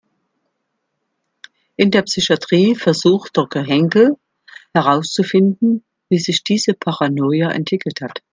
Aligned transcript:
In 1.75 1.91
der 1.91 2.01
Psychatrie 2.01 2.73
versucht 2.75 3.37
Doktor 3.37 3.63
Henkel 3.63 4.17
herauszufinden, 4.73 5.83
wie 6.09 6.17
sich 6.17 6.43
diese 6.43 6.73
Paranoia 6.73 7.51
entwickelt 7.51 8.01
hat. 8.01 8.23